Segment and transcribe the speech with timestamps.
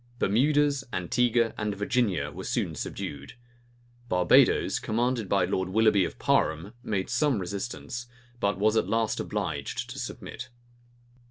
[0.17, 3.33] Bermudas, Antigua, and Virginia were soon subdued.
[4.09, 8.07] Barbadoes, commanded by Lord Willoughby of Parham, made some resistance;
[8.39, 10.49] but was at last obliged to submit.